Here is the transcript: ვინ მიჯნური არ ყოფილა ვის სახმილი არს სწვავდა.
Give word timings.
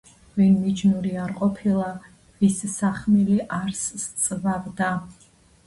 ვინ 0.37 0.53
მიჯნური 0.61 1.11
არ 1.23 1.33
ყოფილა 1.41 1.91
ვის 2.39 2.57
სახმილი 2.77 3.39
არს 3.61 3.85
სწვავდა. 4.07 4.93